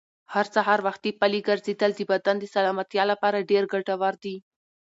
هر 0.33 0.45
سهار 0.55 0.79
وختي 0.87 1.11
پلي 1.19 1.39
ګرځېدل 1.49 1.91
د 1.95 2.01
بدن 2.11 2.35
د 2.39 2.45
سلامتیا 2.55 3.03
لپاره 3.11 3.47
ډېر 3.51 3.63
ګټور 3.73 4.13
دي. 4.23 4.35